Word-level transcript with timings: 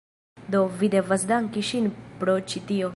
Do, 0.55 0.61
vi 0.79 0.89
devas 0.95 1.27
danki 1.33 1.65
ŝin 1.71 1.91
pro 2.23 2.41
ĉi 2.53 2.65
tio 2.73 2.89